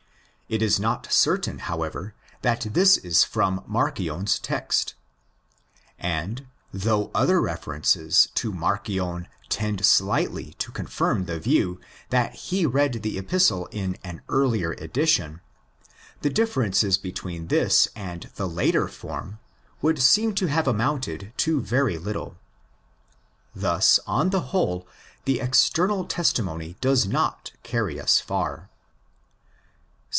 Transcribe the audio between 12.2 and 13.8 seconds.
he read the Epistle